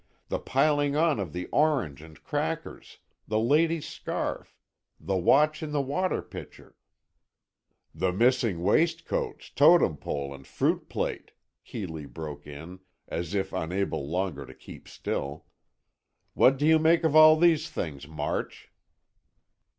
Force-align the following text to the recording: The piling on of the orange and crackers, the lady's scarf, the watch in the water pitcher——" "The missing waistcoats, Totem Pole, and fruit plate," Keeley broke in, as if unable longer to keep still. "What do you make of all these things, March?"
The 0.29 0.39
piling 0.39 0.95
on 0.95 1.19
of 1.19 1.31
the 1.31 1.45
orange 1.51 2.01
and 2.01 2.23
crackers, 2.23 2.97
the 3.27 3.37
lady's 3.37 3.87
scarf, 3.87 4.57
the 4.99 5.15
watch 5.15 5.61
in 5.61 5.73
the 5.73 5.79
water 5.83 6.23
pitcher——" 6.23 6.75
"The 7.93 8.11
missing 8.11 8.63
waistcoats, 8.63 9.51
Totem 9.51 9.97
Pole, 9.97 10.33
and 10.33 10.47
fruit 10.47 10.89
plate," 10.89 11.33
Keeley 11.63 12.07
broke 12.07 12.47
in, 12.47 12.79
as 13.09 13.35
if 13.35 13.53
unable 13.53 14.09
longer 14.09 14.43
to 14.47 14.55
keep 14.55 14.87
still. 14.87 15.45
"What 16.33 16.57
do 16.57 16.65
you 16.65 16.79
make 16.79 17.03
of 17.03 17.15
all 17.15 17.35
these 17.37 17.69
things, 17.69 18.07
March?" 18.07 18.69